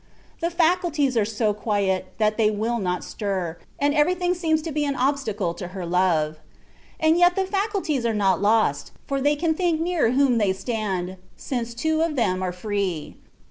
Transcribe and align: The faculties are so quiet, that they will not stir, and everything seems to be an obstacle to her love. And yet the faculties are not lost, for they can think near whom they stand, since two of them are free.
The 0.39 0.49
faculties 0.49 1.15
are 1.15 1.25
so 1.25 1.53
quiet, 1.53 2.13
that 2.17 2.35
they 2.35 2.49
will 2.49 2.79
not 2.79 3.03
stir, 3.03 3.59
and 3.77 3.93
everything 3.93 4.33
seems 4.33 4.63
to 4.63 4.71
be 4.71 4.83
an 4.83 4.95
obstacle 4.95 5.53
to 5.53 5.67
her 5.77 5.85
love. 5.85 6.39
And 6.99 7.19
yet 7.19 7.35
the 7.35 7.45
faculties 7.45 8.03
are 8.03 8.11
not 8.15 8.41
lost, 8.41 8.93
for 9.05 9.21
they 9.21 9.35
can 9.35 9.53
think 9.53 9.79
near 9.79 10.13
whom 10.13 10.39
they 10.39 10.53
stand, 10.53 11.17
since 11.37 11.75
two 11.75 12.01
of 12.01 12.15
them 12.15 12.41
are 12.41 12.51
free. 12.51 13.17